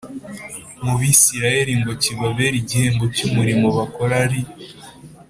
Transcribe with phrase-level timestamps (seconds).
[0.83, 4.41] mu Bisirayeli ngo kibabere igihembo cy umurimo bakora ari